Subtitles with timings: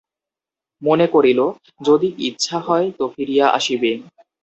[0.81, 1.39] মনে করিল,
[1.81, 3.91] যদি ইচ্ছা হয় তো ফিরিয়া আসিবে।